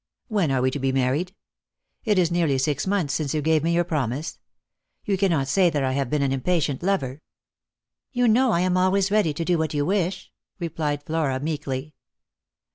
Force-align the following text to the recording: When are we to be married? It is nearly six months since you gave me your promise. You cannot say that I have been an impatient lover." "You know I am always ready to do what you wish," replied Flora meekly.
When 0.29 0.49
are 0.49 0.63
we 0.63 0.71
to 0.71 0.79
be 0.79 0.91
married? 0.91 1.35
It 2.05 2.17
is 2.17 2.31
nearly 2.31 2.57
six 2.57 2.87
months 2.87 3.13
since 3.13 3.35
you 3.35 3.41
gave 3.43 3.61
me 3.63 3.71
your 3.71 3.83
promise. 3.83 4.39
You 5.05 5.15
cannot 5.15 5.47
say 5.47 5.69
that 5.69 5.83
I 5.83 5.91
have 5.91 6.09
been 6.09 6.23
an 6.23 6.31
impatient 6.31 6.81
lover." 6.81 7.21
"You 8.11 8.27
know 8.27 8.49
I 8.51 8.61
am 8.61 8.77
always 8.77 9.11
ready 9.11 9.31
to 9.31 9.45
do 9.45 9.59
what 9.59 9.75
you 9.75 9.85
wish," 9.85 10.31
replied 10.57 11.03
Flora 11.03 11.39
meekly. 11.39 11.93